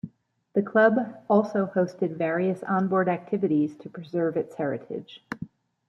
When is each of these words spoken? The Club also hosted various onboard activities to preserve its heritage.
The 0.53 0.63
Club 0.63 0.95
also 1.29 1.67
hosted 1.67 2.15
various 2.17 2.63
onboard 2.63 3.07
activities 3.07 3.75
to 3.75 3.87
preserve 3.87 4.35
its 4.35 4.55
heritage. 4.55 5.23